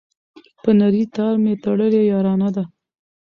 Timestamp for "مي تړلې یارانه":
1.43-2.49